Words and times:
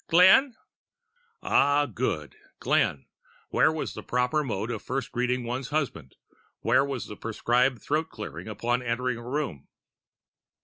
"Glenn" 0.07 0.55
Ah, 1.43 1.85
good! 1.85 2.35
Glenn. 2.59 3.05
Where 3.49 3.71
was 3.71 3.93
the 3.93 4.01
proper 4.01 4.43
mode 4.43 4.71
of 4.71 4.81
first 4.81 5.11
greeting 5.11 5.43
one's 5.43 5.69
husband? 5.69 6.15
Where 6.61 6.83
was 6.83 7.05
the 7.05 7.15
prescribed 7.15 7.83
throat 7.83 8.09
clearing 8.09 8.47
upon 8.47 8.81
entering 8.81 9.19
a 9.19 9.23
room? 9.23 9.67